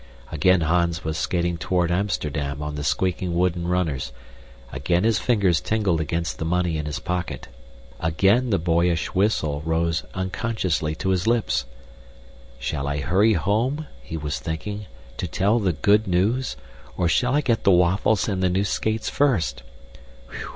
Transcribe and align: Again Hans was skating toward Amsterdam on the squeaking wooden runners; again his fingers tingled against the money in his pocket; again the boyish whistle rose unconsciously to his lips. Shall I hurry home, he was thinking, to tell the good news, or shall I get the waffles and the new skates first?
Again 0.31 0.61
Hans 0.61 1.03
was 1.03 1.15
skating 1.15 1.59
toward 1.59 1.91
Amsterdam 1.91 2.59
on 2.63 2.73
the 2.73 2.83
squeaking 2.83 3.35
wooden 3.35 3.67
runners; 3.67 4.11
again 4.71 5.03
his 5.03 5.19
fingers 5.19 5.61
tingled 5.61 6.01
against 6.01 6.39
the 6.39 6.43
money 6.43 6.79
in 6.79 6.87
his 6.87 6.97
pocket; 6.97 7.49
again 7.99 8.49
the 8.49 8.57
boyish 8.57 9.13
whistle 9.13 9.61
rose 9.63 10.01
unconsciously 10.15 10.95
to 10.95 11.09
his 11.09 11.27
lips. 11.27 11.65
Shall 12.57 12.87
I 12.87 12.97
hurry 12.97 13.33
home, 13.33 13.85
he 14.01 14.17
was 14.17 14.39
thinking, 14.39 14.87
to 15.17 15.27
tell 15.27 15.59
the 15.59 15.73
good 15.73 16.07
news, 16.07 16.57
or 16.97 17.07
shall 17.07 17.35
I 17.35 17.41
get 17.41 17.63
the 17.63 17.69
waffles 17.69 18.27
and 18.27 18.41
the 18.41 18.49
new 18.49 18.65
skates 18.65 19.07
first? 19.07 19.61